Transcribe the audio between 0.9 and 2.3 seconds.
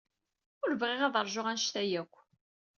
ad ṛjuɣ anect-a akk.